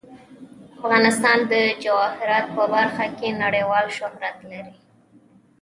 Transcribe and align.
افغانستان 0.79 1.39
د 1.51 1.53
جواهرات 1.83 2.45
په 2.55 2.63
برخه 2.73 3.05
کې 3.17 3.29
نړیوال 3.43 3.85
شهرت 3.97 4.37
لري. 4.51 4.73